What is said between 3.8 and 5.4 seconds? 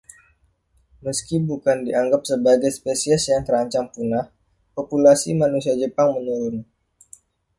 punah, populasi